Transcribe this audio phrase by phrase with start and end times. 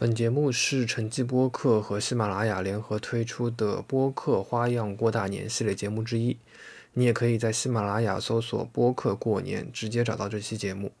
[0.00, 6.36] 本节目是城际播客和喜马拉雅联合推出的播客花样过大年系列节目之一。
[6.92, 10.92] 你也可以在喜马拉雅搜索“播客过年”，直接找到这期节目。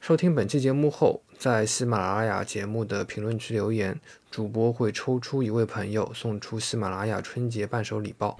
[0.00, 4.00] 收听本期节目后，在喜马拉雅节目的评论区留言，
[4.30, 8.34] 主播会抽出一位朋友送出喜马拉雅春节伴手礼包。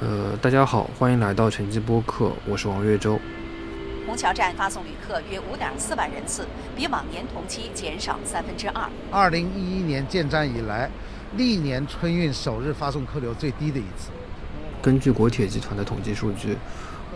[0.00, 3.20] 呃，大家好，欢迎来到城际播客，我是王岳洲。
[4.12, 8.86] 虹桥站发送旅客约五点四万人次，比往年同期减少三分之二。
[9.10, 10.90] 二零一一年建站以来，
[11.38, 14.10] 历年春运首日发送客流最低的一次。
[14.82, 16.58] 根据国铁集团的统计数据，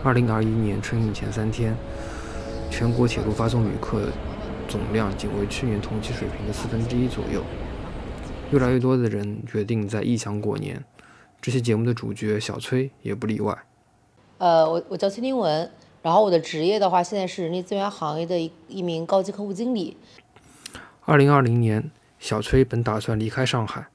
[0.03, 1.77] 二零二一年春运前三天，
[2.71, 4.09] 全国铁路发送旅客
[4.67, 7.43] 总量仅为去年同期水平的四分之一左右。
[8.49, 10.83] 越来越多的人决定在异乡过年，
[11.39, 13.55] 这期节目的主角小崔也不例外。
[14.39, 15.71] 呃，我我叫崔丁文。
[16.01, 19.97] 然后我的职业的话，现在是人力资源行业的一一名高级客户经理。
[21.05, 23.87] 二零二零年，小崔本打算离开上海。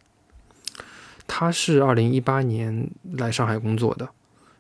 [1.27, 4.11] 他是二零一八年来上海工作的，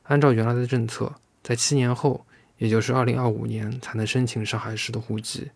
[0.04, 2.24] 按照原来的政策，在七年后，
[2.56, 5.50] 也就是二零二五年才能申请上海市的户籍。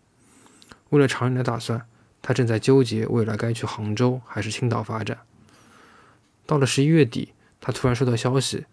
[0.91, 1.87] 为了长远的打算，
[2.21, 5.19] 他正在纠结未来该去杭州还是青岛发展。
[6.45, 8.67] 到了十一月底，他突然收到消息，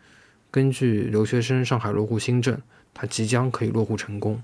[0.52, 2.62] 根据留学生上海落户新政。
[2.94, 4.40] 他即将可以落户成功。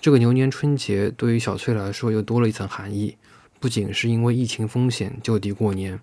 [0.00, 3.16] 这个牛年春节对于小崔来说又多了一层含义，
[3.60, 6.00] 不仅是因为疫情风险就地过年，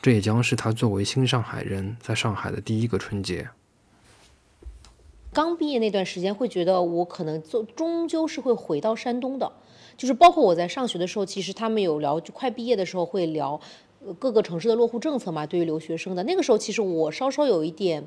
[0.00, 3.48] 这也将是他作为新上海人在上海的第一个春节。
[5.32, 9.50] 刚毕业那段时间，会觉得我可能终终究是会回到山东的，
[9.96, 13.60] 就是包括我在上学的时候，其实他们有聊，就快毕业的时候会聊
[14.18, 18.06] 各个城市的落户政策嘛，对于留学生的那个时候，其实我稍稍有一点。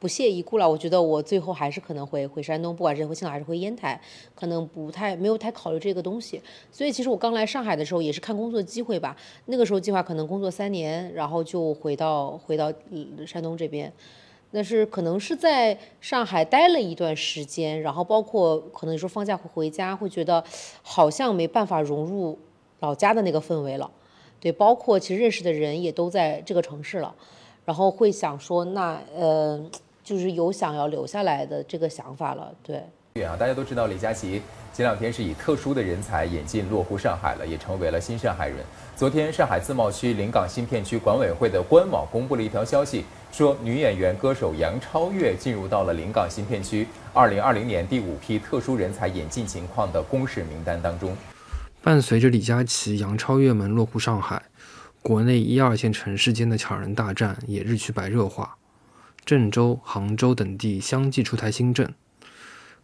[0.00, 4.00] 不屑一顾了，我觉得我最后还是可能会回山东，不管是回青岛还是回烟台，
[4.34, 6.40] 可能不太没有太考虑这个东西。
[6.72, 12.72] 所以其实我刚来上海的时候也是看工作机会吧，那个时候计划可能工作三年，然后就回到回到
[13.26, 13.92] 山东这边。
[14.50, 20.42] 但是可能是在上海待了一段时间，然后包括可能有时候放假会回家，会觉得
[20.82, 22.38] 好像没办法融入
[22.80, 23.90] 老家的那个氛围了。
[24.40, 27.14] 对，包括其实认识的人也都在这个城市了，
[27.66, 29.62] 然后会想说那呃。
[30.02, 32.82] 就是有想要留下来的这个想法了，对。
[33.14, 34.40] 对啊，大家都知道李佳琦
[34.72, 38.58] 前两天是以特殊的人才引进落户上海了，也成为了新上海人。
[38.96, 51.16] 昨天，上海自贸区临港新片区管委会的官网公布了一条消息，说女演员歌手杨超越进入到了临港新片区2020年第五批特殊人才引进情况的公示名单当中。
[51.82, 54.40] 伴随着李佳琦、杨超越们落户上海，
[55.02, 58.56] 国内一二线城市间的抢人大战也日趋白热化。
[59.24, 61.92] 郑州、杭州等地相继出台新政。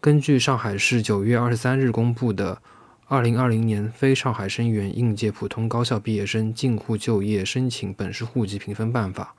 [0.01, 2.57] 根据上海市九月二十三日公布的
[3.07, 9.35] 《二零二零年非上海生源应届普通高校毕业生进沪就业申请本市户籍评分办法》，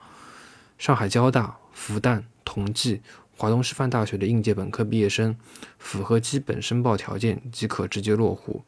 [0.84, 3.02] 上海交大、复旦、同济、
[3.38, 5.38] 华东师范大学的应届本科毕业生
[5.78, 8.64] 符合基本申报条件即可直接落户。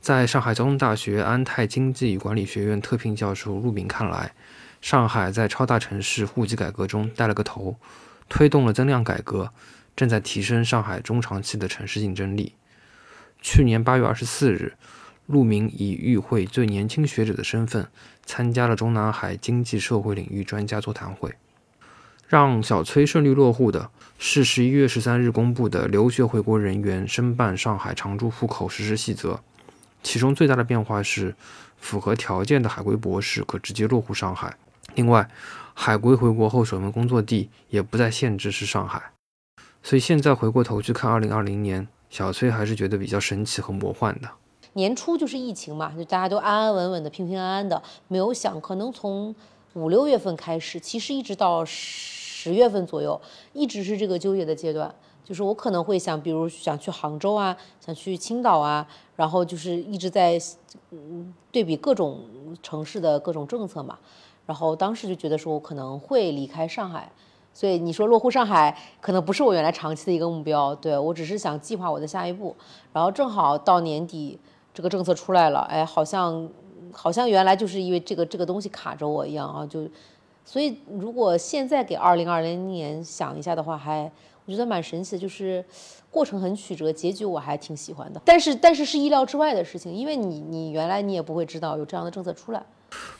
[0.00, 4.32] 在上海交通大学安泰经济与管理学院特聘教授陆敏看来，
[4.80, 7.76] 上海在超大城市户籍改革中带了个头，
[8.28, 9.52] 推动了增量改革，
[9.94, 12.54] 正在提升上海中长期的城市竞争力。
[13.42, 14.74] 去年八月二十四日，
[15.26, 17.88] 陆明以与会最年轻学者的身份
[18.24, 21.34] 参加了中南海经济社会领域专家座谈会。
[22.26, 29.40] 让小崔顺利落户的是十一月十三日公布的留学回国人员申办上海常住户口实施细则，
[30.02, 31.34] 其中最大的变化是，
[31.76, 34.56] 符合条件的海归博士可直接落户上海。
[34.94, 35.28] 另外，
[35.74, 39.12] 海归回国后首份工作地也不再限制是上海，
[39.82, 44.28] 所以现在回过头去看2020年，小崔还是觉得比较神奇和魔幻的。
[44.74, 49.34] 年初就是疫情嘛，就大家都安安稳稳的、平平安安的，没有想可能从
[49.74, 53.20] 五六月份开始，其实一直到十月份左右，
[53.52, 54.94] 一直是这个纠结的阶段。
[55.24, 58.84] 就是我可能会想，比如想去杭州啊，想去青岛啊，
[59.14, 60.36] 然后就是一直在
[60.90, 62.24] 嗯对比各种
[62.62, 63.98] 城市的各种政策嘛。
[64.46, 67.10] 然后当时就觉得说，我可能会离开上海，
[67.52, 70.74] 所以你说落户上海，可能不是我原来长期的一个目标。
[70.74, 72.56] 对我只是想计划我的下一步。
[72.92, 74.38] 然后正好到年底，
[74.74, 76.48] 这个政策出来了，哎，好像
[76.92, 79.86] 好像原来就是因为这个这个东西卡着我一样啊，就
[80.44, 84.10] 所以如果现在给二零二零年想一下的话，还
[84.50, 85.64] 我觉得蛮神奇的，就是
[86.10, 88.20] 过程很曲折，结局我还挺喜欢的。
[88.24, 92.60] 但是但是是意料之外的事情，因为你你原来你也不会知道有这样的政策出来。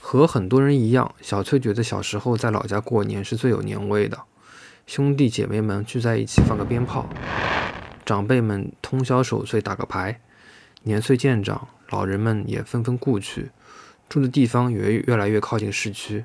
[0.00, 4.19] 和很多人一样，小崔觉得小时候在老家过年是最有年味的，
[4.88, 7.06] 兄弟姐妹们聚在一起放个鞭炮，
[8.05, 10.21] 长辈们通宵守岁打个牌，
[10.82, 13.53] 年岁渐长，老人们也纷纷故去，
[14.09, 16.25] 住的地方也越来越靠近市区，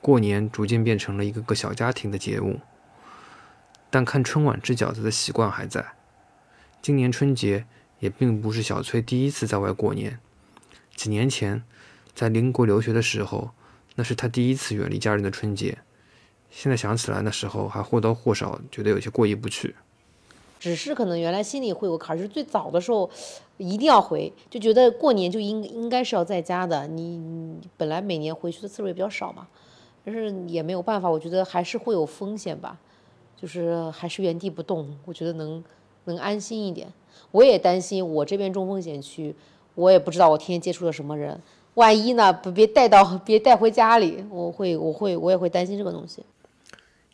[0.00, 2.58] 过年逐渐变成了一个个小家庭的节目。
[3.92, 5.84] 但看春晚吃饺子的习惯还在。
[6.80, 7.66] 今年春节
[8.00, 10.18] 也并不是小崔第一次在外过年，
[10.96, 11.62] 几年前
[12.14, 13.50] 在邻国留学的时候，
[13.96, 15.76] 那是他第一次远离家人的春节。
[16.48, 19.76] 现在想起来，那时候还或多或少觉得有些过意不去。
[20.58, 23.10] 只是可能原来心里会有坎儿，就是最早的时候
[23.58, 26.86] 一定要回，就觉得过年就应应该是要在家的。
[26.86, 29.46] 你本来每年回去的次数也比较少嘛，
[30.02, 32.78] 但是也没有办法，我觉得还是会有风险吧。
[33.42, 35.64] 就是还是原地不动，我觉得能
[36.04, 36.86] 能安心一点。
[37.32, 39.34] 我也担心我这边中风险区，
[39.74, 41.40] 我也不知道我天天接触了什么人，
[41.74, 46.22] 万一呢不别带到别带回家里，我会我会我也会担心这个东西。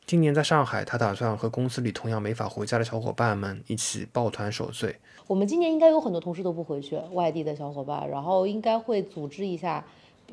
[0.04, 4.94] 今年在上海，他打算和公司里同样没法回家的小伙伴们一起抱团守岁。
[5.26, 9.84] 我们今年应该有很多同事都不回去，外地的小伙伴，然后应该会组织一下，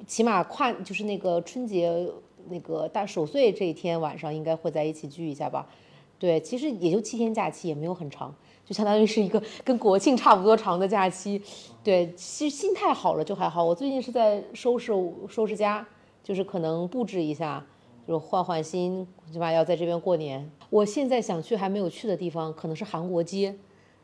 [0.06, 2.10] 起码跨就是那个春节
[2.50, 5.68] 那个大守岁这一天晚上，应该会在一起聚一下吧。
[6.18, 8.34] 对，其实也就七天假期，也没有很长，
[8.66, 11.42] 就相当于是一个跟国庆差不多长的假期。
[11.84, 13.64] 对，其实心态好了就还好。
[13.64, 14.92] 我最近是在收拾
[15.30, 15.86] 收拾家，
[16.24, 17.64] 就是可能布置一下，
[18.08, 20.50] 就换换新，起码要在这边过年。
[20.70, 23.56] 我现在想去还没有去的地方，可能是韩国街，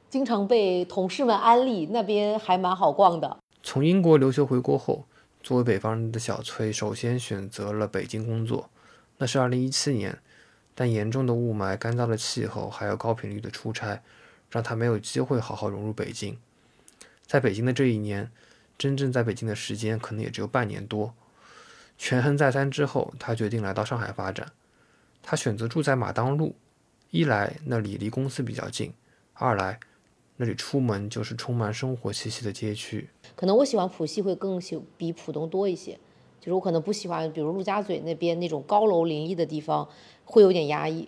[0.09, 3.37] 经常被同事们安利，那边还蛮好逛的。
[3.63, 5.05] 从英国留学回国后，
[5.41, 8.69] 作为北方人的小崔，首先选择了北京工作，
[9.17, 10.19] 那是二零一七年。
[10.81, 14.01] 但严重的雾霾、干燥的气候，还有高频率的出差，
[14.49, 16.39] 让他没有机会好好融入北京。
[17.27, 18.31] 在北京的这一年，
[18.79, 21.13] 真正在北京的时间可能也只有半年多。
[21.99, 24.53] 权衡再三之后，他决定来到上海发展。
[25.21, 26.55] 他选择住在马当路，
[27.11, 28.91] 一来那里离公司比较近，
[29.33, 29.79] 二来
[30.37, 33.07] 那里出门就是充满生活气息的街区。
[33.35, 35.99] 可能我喜欢浦西会更喜比浦东多一些。
[36.39, 39.87] 就是我可能不喜欢，比如陆家嘴那边那种高楼林立的地方，
[40.31, 41.07] 会有点压抑。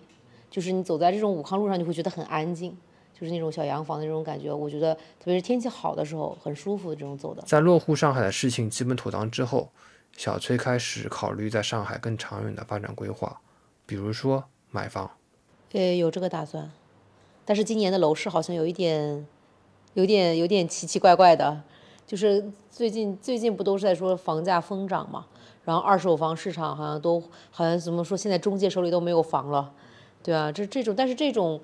[0.50, 2.76] 就是你走在这种武康路上，你会觉得很安静，
[3.12, 4.52] 就是那种小洋房的那种感觉。
[4.52, 7.42] 我觉得，特别是天气好的时候，很舒服的这种走的。
[7.42, 9.70] 在落户上海的事情基本妥当之后，
[10.16, 13.40] 小崔开始考虑在上海更长远的发展规划，
[13.84, 15.10] 比如说买房。
[15.72, 16.70] 呃，有这个打算，
[17.44, 19.26] 但是今年的楼市好像有一点，
[19.94, 21.62] 有点有点奇奇怪怪的。
[22.06, 25.26] 就是最近最近不都是在说房价疯涨嘛，
[25.64, 29.72] 然后二手房市场好像都好像怎么说，现在中介手里都没有房了，
[30.22, 31.60] 对啊，这这种但是这种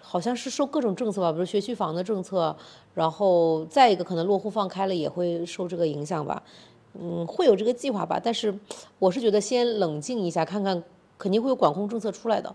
[0.00, 2.56] 好像是受各种政策吧，比如学区房的政策，
[2.94, 6.42] 然后再一个可能落户放开了也会受这个影响吧，
[6.94, 8.54] 嗯，会有这个计划吧，但是
[8.98, 10.82] 我是觉得先冷静一下，看看
[11.18, 12.54] 肯定会有管控政策出来的，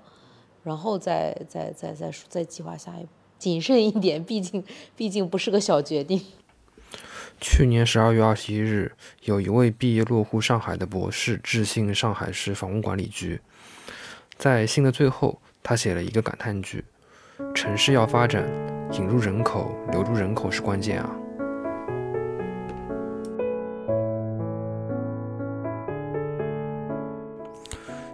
[0.64, 4.64] 然后再再再再再计划下一步，谨慎一点，毕竟
[4.96, 6.22] 毕竟不是个小决定。
[7.40, 8.92] 去年十二月二十一日，
[9.24, 13.40] 有一位毕业落户上海的博士致信上海市房屋管理局，
[14.38, 16.84] 在信的最后，他写了一个感叹句
[17.54, 18.44] ：“城市要发展，
[18.94, 21.16] 引入人口、留住人口是关键啊。”